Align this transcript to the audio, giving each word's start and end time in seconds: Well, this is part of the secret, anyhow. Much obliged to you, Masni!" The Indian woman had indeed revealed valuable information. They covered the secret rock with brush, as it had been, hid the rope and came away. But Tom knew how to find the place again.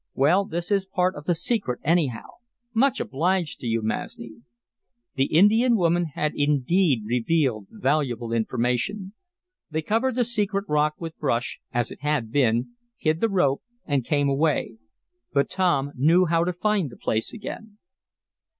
Well, 0.15 0.45
this 0.45 0.71
is 0.71 0.87
part 0.87 1.13
of 1.13 1.25
the 1.25 1.35
secret, 1.35 1.79
anyhow. 1.85 2.25
Much 2.73 2.99
obliged 2.99 3.59
to 3.59 3.67
you, 3.67 3.83
Masni!" 3.83 4.33
The 5.13 5.25
Indian 5.25 5.75
woman 5.75 6.05
had 6.15 6.33
indeed 6.33 7.03
revealed 7.05 7.67
valuable 7.69 8.33
information. 8.33 9.13
They 9.69 9.83
covered 9.83 10.15
the 10.15 10.23
secret 10.23 10.65
rock 10.67 10.95
with 10.97 11.19
brush, 11.19 11.59
as 11.71 11.91
it 11.91 12.01
had 12.01 12.31
been, 12.31 12.69
hid 12.97 13.19
the 13.21 13.29
rope 13.29 13.61
and 13.85 14.03
came 14.03 14.27
away. 14.27 14.77
But 15.33 15.51
Tom 15.51 15.91
knew 15.93 16.25
how 16.25 16.45
to 16.45 16.53
find 16.53 16.89
the 16.89 16.97
place 16.97 17.31
again. 17.31 17.77